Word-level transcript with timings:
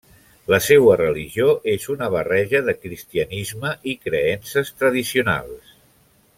La 0.51 0.59
seua 0.67 0.95
religió 1.01 1.49
és 1.73 1.85
una 1.97 2.07
barreja 2.15 2.63
de 2.69 2.75
cristianisme 2.87 3.75
i 3.93 3.97
creences 4.07 4.75
tradicionals. 4.81 5.81